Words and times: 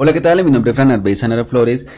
Hola, 0.00 0.12
¿qué 0.12 0.20
tal? 0.20 0.44
Mi 0.44 0.52
nombre 0.52 0.70
es 0.70 0.76
Fran 0.76 0.92
Alves 0.92 1.18
Sanara 1.18 1.44
Flores. 1.44 1.88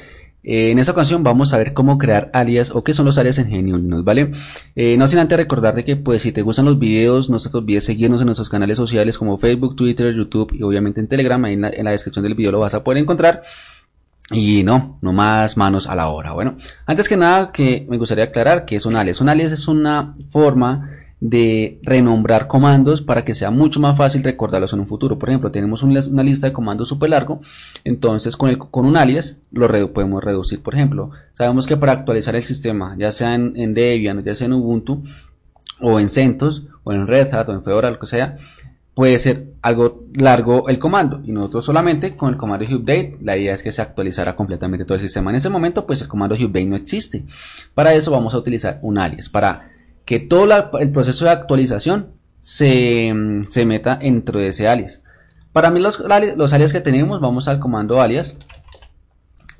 Eh, 0.43 0.71
en 0.71 0.79
esta 0.79 0.93
ocasión 0.93 1.23
vamos 1.23 1.53
a 1.53 1.59
ver 1.59 1.75
cómo 1.75 1.99
crear 1.99 2.31
alias 2.33 2.71
o 2.71 2.83
qué 2.83 2.95
son 2.95 3.05
los 3.05 3.19
alias 3.19 3.37
en 3.37 3.51
GNU 3.51 4.03
¿vale? 4.03 4.33
Eh, 4.75 4.97
no 4.97 5.07
sin 5.07 5.19
antes 5.19 5.37
recordarte 5.37 5.85
que 5.85 5.97
pues 5.97 6.23
si 6.23 6.33
te 6.33 6.41
gustan 6.41 6.65
los 6.65 6.79
videos, 6.79 7.29
no 7.29 7.39
te 7.39 7.55
olvides 7.55 7.85
seguirnos 7.85 8.23
en 8.23 8.25
nuestros 8.25 8.49
canales 8.49 8.79
sociales 8.79 9.19
como 9.19 9.37
Facebook, 9.37 9.77
Twitter, 9.77 10.15
YouTube 10.15 10.51
y 10.55 10.63
obviamente 10.63 10.99
en 10.99 11.09
Telegram, 11.09 11.45
ahí 11.45 11.53
en 11.53 11.61
la, 11.61 11.91
descripción 11.91 12.23
del 12.23 12.35
video 12.35 12.53
lo 12.53 12.61
vas 12.61 12.73
a 12.73 12.83
poder 12.83 13.03
encontrar. 13.03 13.43
Y 14.31 14.63
no, 14.63 14.99
no 15.03 15.13
más 15.13 15.59
manos 15.59 15.87
a 15.87 15.95
la 15.95 16.09
hora. 16.09 16.33
Bueno, 16.33 16.57
antes 16.87 17.07
que 17.07 17.19
nada 17.19 17.53
que 17.53 17.87
me 17.91 17.99
gustaría 17.99 18.25
aclarar 18.25 18.65
que 18.65 18.77
es 18.77 18.87
un 18.87 18.97
alias. 18.97 19.21
Un 19.21 19.29
alias 19.29 19.53
es 19.53 19.69
una 19.69 20.15
forma 20.31 20.89
de 21.21 21.79
renombrar 21.83 22.47
comandos 22.47 23.03
para 23.03 23.25
que 23.25 23.35
sea 23.35 23.51
mucho 23.51 23.79
más 23.79 23.97
fácil 23.97 24.25
recordarlos 24.25 24.73
en 24.73 24.81
un 24.81 24.87
futuro. 24.87 25.19
Por 25.19 25.29
ejemplo, 25.29 25.51
tenemos 25.51 25.83
una 25.83 26.23
lista 26.23 26.47
de 26.47 26.53
comandos 26.53 26.89
súper 26.89 27.11
largo, 27.11 27.43
entonces 27.85 28.37
con, 28.37 28.49
el, 28.49 28.59
con 28.59 28.87
un 28.87 28.97
alias 28.97 29.37
lo 29.53 29.69
podemos 29.93 30.25
reducir. 30.25 30.63
Por 30.63 30.75
ejemplo, 30.75 31.11
sabemos 31.35 31.67
que 31.67 31.77
para 31.77 31.93
actualizar 31.93 32.35
el 32.35 32.43
sistema, 32.43 32.97
ya 32.99 33.13
sea 33.13 33.35
en, 33.35 33.75
Debian, 33.75 34.25
ya 34.25 34.35
sea 34.35 34.47
en 34.47 34.55
Ubuntu, 34.55 35.03
o 35.81 36.01
en 36.01 36.09
CentOS, 36.09 36.67
o 36.85 36.93
en 36.93 37.07
Red 37.07 37.35
Hat, 37.35 37.49
o 37.49 37.53
en 37.53 37.63
Fedora, 37.63 37.91
lo 37.91 37.99
que 37.99 38.07
sea, 38.07 38.39
puede 38.95 39.19
ser 39.19 39.53
algo 39.63 40.05
largo 40.15 40.69
el 40.69 40.79
comando 40.79 41.21
y 41.25 41.33
nosotros 41.33 41.65
solamente 41.65 42.17
con 42.17 42.31
el 42.31 42.37
comando 42.37 42.65
update 42.65 43.19
la 43.23 43.37
idea 43.37 43.55
es 43.55 43.63
que 43.63 43.73
se 43.73 43.81
actualizara 43.81 44.35
completamente 44.35 44.85
todo 44.85 44.97
el 44.97 45.01
sistema 45.01 45.31
en 45.31 45.37
ese 45.37 45.49
momento 45.49 45.87
pues 45.87 46.03
el 46.03 46.09
comando 46.09 46.35
update 46.35 46.67
no 46.67 46.77
existe 46.77 47.25
para 47.73 47.95
eso 47.95 48.11
vamos 48.11 48.35
a 48.35 48.39
utilizar 48.39 48.81
un 48.83 48.99
alias 48.99 49.29
para 49.29 49.70
que 50.05 50.19
todo 50.19 50.47
el 50.79 50.93
proceso 50.93 51.25
de 51.25 51.31
actualización 51.31 52.15
se, 52.39 53.13
meta 53.67 53.97
dentro 53.97 54.39
de 54.39 54.49
ese 54.49 54.69
alias. 54.69 55.03
Para 55.53 55.71
mí 55.71 55.81
los, 55.81 56.03
los 56.37 56.53
alias 56.53 56.73
que 56.73 56.81
tenemos, 56.81 57.21
vamos 57.21 57.49
al 57.49 57.61
comando 57.61 58.01
alias 58.01 58.37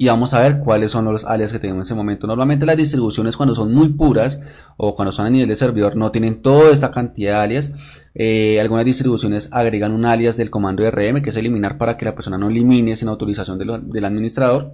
y 0.01 0.07
vamos 0.07 0.33
a 0.33 0.41
ver 0.41 0.61
cuáles 0.61 0.93
son 0.93 1.05
los 1.05 1.27
alias 1.27 1.53
que 1.53 1.59
tenemos 1.59 1.81
en 1.81 1.89
ese 1.89 1.95
momento. 1.95 2.27
Normalmente 2.27 2.65
las 2.65 2.79
distribuciones 2.79 3.37
cuando 3.37 3.55
son 3.55 3.75
muy 3.75 3.91
puras 3.91 4.41
o 4.79 4.95
cuando 4.95 5.13
son 5.13 5.27
a 5.27 5.31
nivel 5.31 5.47
de 5.47 5.57
servidor 5.57 5.95
no 5.95 6.11
tienen 6.11 6.41
toda 6.41 6.71
esta 6.71 6.91
cantidad 6.91 7.33
de 7.33 7.39
alias. 7.39 7.75
Eh, 8.15 8.59
algunas 8.63 8.87
distribuciones 8.87 9.51
agregan 9.53 9.93
un 9.93 10.07
alias 10.07 10.39
del 10.39 10.49
comando 10.49 10.91
rm 10.91 11.21
que 11.21 11.29
es 11.29 11.37
eliminar 11.37 11.77
para 11.77 11.99
que 11.99 12.07
la 12.07 12.15
persona 12.15 12.39
no 12.39 12.49
elimine 12.49 12.97
sin 12.97 13.09
autorización 13.09 13.59
del 13.59 14.05
administrador. 14.07 14.73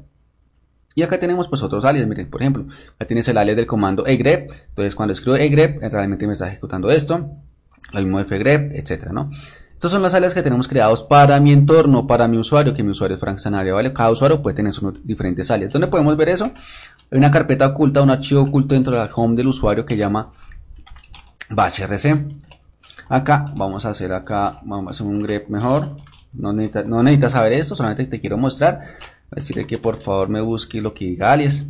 Y 0.97 1.03
acá 1.03 1.21
tenemos 1.21 1.47
pues 1.47 1.63
otros 1.63 1.85
alias, 1.85 2.09
miren, 2.09 2.31
por 2.31 2.41
ejemplo, 2.41 2.67
acá 2.95 3.05
tienes 3.07 3.29
el 3.29 3.37
alias 3.37 3.55
del 3.55 3.67
comando 3.67 4.07
egrep, 4.07 4.51
entonces 4.71 4.95
cuando 4.95 5.13
escribo 5.13 5.37
egrep, 5.37 5.83
eh, 5.83 5.91
realmente 5.91 6.27
me 6.27 6.33
está 6.33 6.49
ejecutando 6.49 6.91
esto, 6.91 7.33
lo 7.93 8.01
mismo 8.01 8.25
fgrep, 8.25 8.73
etcétera, 8.73 9.13
¿no? 9.13 9.31
Estos 9.75 9.91
son 9.91 10.01
las 10.01 10.15
alias 10.15 10.33
que 10.33 10.43
tenemos 10.43 10.67
creados 10.67 11.03
para 11.03 11.39
mi 11.39 11.53
entorno, 11.53 12.07
para 12.07 12.27
mi 12.29 12.39
usuario, 12.39 12.73
que 12.73 12.83
mi 12.83 12.93
usuario 12.93 13.17
es 13.17 13.21
Frank 13.21 13.37
Sanaria, 13.37 13.75
¿vale? 13.75 13.93
Cada 13.93 14.11
usuario 14.11 14.41
puede 14.41 14.57
tener 14.57 14.73
sus 14.73 15.07
diferentes 15.07 15.51
alias. 15.51 15.71
¿Dónde 15.71 15.89
podemos 15.89 16.17
ver 16.17 16.31
eso? 16.31 16.47
Hay 16.47 17.19
una 17.19 17.31
carpeta 17.31 17.67
oculta, 17.67 18.01
un 18.01 18.09
archivo 18.09 18.41
oculto 18.41 18.75
dentro 18.75 18.95
de 18.95 19.07
la 19.07 19.15
home 19.15 19.37
del 19.37 19.49
usuario 19.49 19.85
que 19.85 19.99
llama 19.99 20.33
bashrc. 21.51 22.25
Acá, 23.11 23.53
vamos 23.55 23.85
a 23.85 23.91
hacer 23.91 24.15
acá, 24.15 24.61
vamos 24.65 24.89
a 24.89 24.91
hacer 24.93 25.07
un 25.07 25.23
grep 25.23 25.51
mejor. 25.51 25.95
No 26.33 26.55
necesitas, 26.55 26.87
no 26.87 27.03
necesitas 27.03 27.33
saber 27.33 27.53
esto, 27.53 27.77
solamente 27.77 28.07
te 28.07 28.19
quiero 28.19 28.39
mostrar 28.39 28.81
decirle 29.31 29.67
que 29.67 29.79
por 29.79 30.01
favor 30.01 30.29
me 30.29 30.41
busque 30.41 30.81
lo 30.81 30.95
que 30.95 31.07
diga 31.07 31.33
alias. 31.33 31.65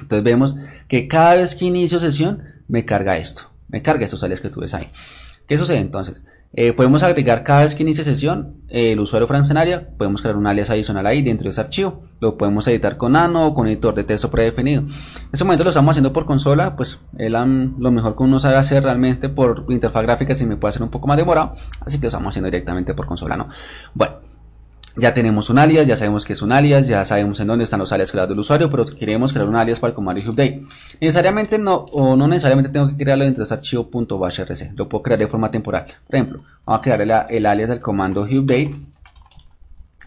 Entonces 0.00 0.24
vemos 0.24 0.54
que 0.88 1.08
cada 1.08 1.36
vez 1.36 1.54
que 1.54 1.64
inicio 1.64 1.98
sesión 1.98 2.42
me 2.68 2.84
carga 2.84 3.16
esto, 3.16 3.50
me 3.68 3.82
carga 3.82 4.04
estos 4.04 4.22
alias 4.22 4.40
que 4.40 4.50
tú 4.50 4.60
ves 4.60 4.74
ahí. 4.74 4.90
¿Qué 5.46 5.56
sucede 5.58 5.78
entonces? 5.78 6.22
Eh, 6.52 6.72
podemos 6.72 7.02
agregar 7.02 7.44
cada 7.44 7.62
vez 7.62 7.74
que 7.74 7.82
inicie 7.82 8.02
sesión 8.02 8.62
el 8.68 8.98
usuario 8.98 9.26
francenaria, 9.26 9.90
podemos 9.98 10.22
crear 10.22 10.36
un 10.36 10.46
alias 10.46 10.70
adicional 10.70 11.06
ahí 11.06 11.20
dentro 11.20 11.44
de 11.44 11.50
ese 11.50 11.60
archivo, 11.60 12.04
lo 12.18 12.38
podemos 12.38 12.66
editar 12.68 12.96
con 12.96 13.12
nano 13.12 13.48
o 13.48 13.54
con 13.54 13.66
editor 13.66 13.94
de 13.94 14.04
texto 14.04 14.30
predefinido. 14.30 14.82
En 14.82 15.28
este 15.32 15.44
momento 15.44 15.64
lo 15.64 15.70
estamos 15.70 15.90
haciendo 15.90 16.14
por 16.14 16.24
consola, 16.24 16.74
pues 16.74 16.98
lo 17.18 17.90
mejor 17.90 18.16
que 18.16 18.22
uno 18.22 18.38
sabe 18.38 18.56
hacer 18.56 18.84
realmente 18.84 19.28
por 19.28 19.66
interfaz 19.68 20.02
gráfica 20.04 20.34
si 20.34 20.46
me 20.46 20.56
puede 20.56 20.70
hacer 20.70 20.82
un 20.82 20.90
poco 20.90 21.06
más 21.06 21.18
demorado, 21.18 21.56
así 21.80 21.98
que 21.98 22.04
lo 22.04 22.08
estamos 22.08 22.32
haciendo 22.32 22.46
directamente 22.46 22.94
por 22.94 23.06
consola, 23.06 23.36
¿no? 23.36 23.50
Bueno, 23.92 24.14
ya 24.96 25.12
tenemos 25.12 25.50
un 25.50 25.58
alias, 25.58 25.86
ya 25.86 25.94
sabemos 25.94 26.24
que 26.24 26.32
es 26.32 26.42
un 26.42 26.52
alias, 26.52 26.88
ya 26.88 27.04
sabemos 27.04 27.38
en 27.40 27.46
dónde 27.46 27.64
están 27.64 27.80
los 27.80 27.92
alias 27.92 28.10
creados 28.10 28.30
del 28.30 28.38
usuario, 28.38 28.70
pero 28.70 28.84
queremos 28.86 29.32
crear 29.32 29.48
un 29.48 29.56
alias 29.56 29.78
para 29.78 29.90
el 29.90 29.94
comando 29.94 30.22
update. 30.22 30.62
Necesariamente 31.00 31.58
no, 31.58 31.84
o 31.92 32.16
no 32.16 32.26
necesariamente 32.26 32.70
tengo 32.70 32.88
que 32.88 32.96
crearlo 32.96 33.24
dentro 33.24 33.42
de 33.42 33.44
ese 33.44 33.54
archivo 33.54 33.88
.bashrc, 34.18 34.72
lo 34.76 34.88
puedo 34.88 35.02
crear 35.02 35.18
de 35.18 35.26
forma 35.26 35.50
temporal. 35.50 35.86
Por 36.06 36.16
ejemplo, 36.16 36.42
vamos 36.64 36.80
a 36.80 36.82
crear 36.82 37.28
el, 37.30 37.46
alias 37.46 37.68
del 37.68 37.80
comando 37.80 38.22
update. 38.22 38.74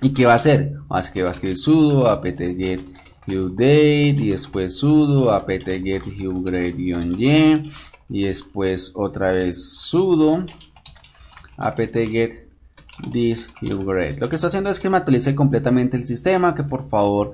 ¿Y 0.02 0.14
qué 0.14 0.26
va 0.26 0.34
a 0.34 0.36
hacer? 0.38 0.74
Vamos 0.88 1.08
a, 1.08 1.14
que 1.14 1.22
va 1.22 1.30
a 1.30 1.32
escribir 1.34 1.58
sudo 1.58 2.10
apt-get 2.10 2.82
update 3.28 4.16
y 4.18 4.30
después 4.30 4.78
sudo 4.78 5.32
apt-get 5.32 6.04
upgrade-y 6.08 7.72
y 8.12 8.24
después 8.24 8.94
otra 8.96 9.34
vez 9.34 9.64
sudo 9.64 10.46
apt-get 11.58 12.49
this 13.12 13.50
upgrade. 13.62 14.20
Lo 14.20 14.30
que 14.30 14.36
está 14.36 14.48
haciendo 14.48 14.70
es 14.70 14.80
que 14.80 14.90
me 14.90 14.98
actualice 14.98 15.36
completamente 15.36 15.98
el 15.98 16.06
sistema, 16.06 16.56
que 16.56 16.64
por 16.64 16.90
favor 16.90 17.34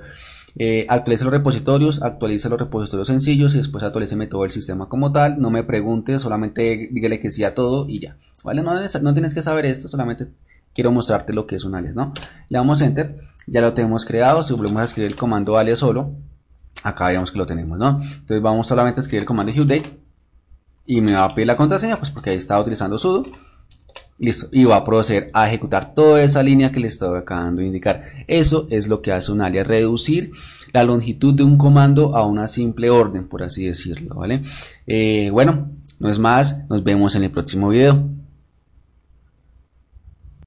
eh, 0.57 0.85
actualice 0.89 1.25
los 1.25 1.33
repositorios, 1.33 2.01
actualice 2.01 2.49
los 2.49 2.59
repositorios 2.59 3.07
sencillos 3.07 3.55
y 3.55 3.57
después 3.57 3.83
actualiceme 3.83 4.27
todo 4.27 4.45
el 4.45 4.51
sistema 4.51 4.87
como 4.87 5.11
tal. 5.11 5.41
No 5.41 5.49
me 5.49 5.63
pregunte, 5.63 6.17
solamente 6.19 6.89
dígale 6.91 7.19
que 7.19 7.31
sí 7.31 7.43
a 7.43 7.53
todo 7.53 7.87
y 7.89 7.99
ya. 7.99 8.17
¿Vale? 8.43 8.61
No, 8.61 8.73
no 8.73 9.13
tienes 9.13 9.33
que 9.33 9.41
saber 9.41 9.65
esto, 9.65 9.89
solamente 9.89 10.27
quiero 10.73 10.91
mostrarte 10.91 11.33
lo 11.33 11.47
que 11.47 11.55
es 11.55 11.63
un 11.65 11.73
alias, 11.73 11.95
¿no? 11.95 12.13
Le 12.49 12.57
damos 12.57 12.81
enter, 12.81 13.19
ya 13.47 13.61
lo 13.61 13.73
tenemos 13.73 14.05
creado, 14.05 14.43
si 14.43 14.53
volvemos 14.53 14.81
a 14.81 14.85
escribir 14.85 15.11
el 15.11 15.17
comando 15.17 15.57
alias 15.57 15.79
solo, 15.79 16.11
acá 16.83 17.07
vemos 17.07 17.31
que 17.31 17.39
lo 17.39 17.45
tenemos, 17.45 17.79
¿no? 17.79 18.01
Entonces 18.01 18.41
vamos 18.41 18.67
solamente 18.67 18.99
a 18.99 19.01
escribir 19.01 19.21
el 19.21 19.25
comando 19.25 19.51
update 19.51 19.99
y 20.85 21.01
me 21.01 21.13
va 21.13 21.23
a 21.23 21.33
pedir 21.33 21.47
la 21.47 21.57
contraseña, 21.57 21.97
pues 21.97 22.11
porque 22.11 22.29
ahí 22.29 22.35
estaba 22.35 22.61
utilizando 22.61 22.99
sudo 22.99 23.25
Listo, 24.17 24.47
y 24.51 24.63
va 24.63 24.77
a 24.77 24.85
proceder 24.85 25.29
a 25.33 25.47
ejecutar 25.47 25.93
toda 25.93 26.23
esa 26.23 26.41
línea 26.41 26.71
que 26.71 26.79
le 26.79 26.87
estoy 26.87 27.17
acabando 27.17 27.61
de 27.61 27.67
indicar. 27.67 28.03
Eso 28.27 28.65
es 28.69 28.87
lo 28.87 29.01
que 29.01 29.11
hace 29.11 29.31
un 29.31 29.41
alias, 29.41 29.67
reducir 29.67 30.31
la 30.71 30.83
longitud 30.83 31.33
de 31.33 31.43
un 31.43 31.57
comando 31.57 32.15
a 32.15 32.25
una 32.25 32.47
simple 32.47 32.89
orden, 32.89 33.27
por 33.27 33.43
así 33.43 33.65
decirlo, 33.65 34.15
¿vale? 34.15 34.43
Eh, 34.87 35.29
bueno, 35.31 35.71
no 35.99 36.09
es 36.09 36.19
más, 36.19 36.67
nos 36.69 36.83
vemos 36.83 37.15
en 37.15 37.23
el 37.23 37.31
próximo 37.31 37.69
video. 37.69 38.09